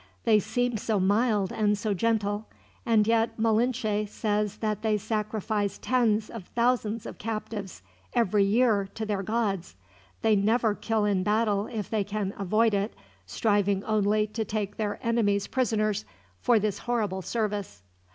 [0.25, 2.47] They seem so mild and so gentle,
[2.87, 7.83] and yet Malinche says they sacrifice tens of thousands of captives,
[8.15, 9.75] every year, to their gods.
[10.23, 12.95] They never kill in battle if they can avoid it,
[13.27, 16.03] striving only to take their enemies prisoners,
[16.39, 17.83] for this horrible service.